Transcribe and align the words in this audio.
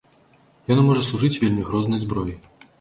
Яно 0.71 0.85
можа 0.87 1.05
служыць 1.09 1.31
вельмі 1.45 1.69
грознай 1.71 2.05
зброяй. 2.09 2.39